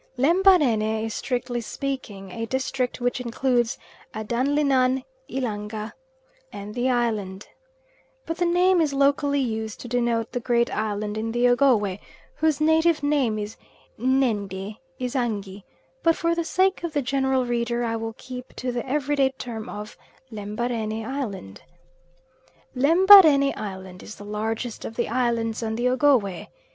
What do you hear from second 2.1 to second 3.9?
a district which includes